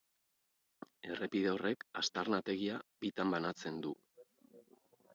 [1.09, 3.97] Errepide horrek aztarnategia bitan banatzen du.